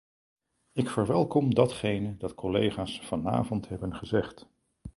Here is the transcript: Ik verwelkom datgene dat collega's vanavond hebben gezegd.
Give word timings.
Ik 0.71 0.89
verwelkom 0.89 1.53
datgene 1.53 2.17
dat 2.17 2.35
collega's 2.35 2.99
vanavond 2.99 3.69
hebben 3.69 3.95
gezegd. 3.95 4.47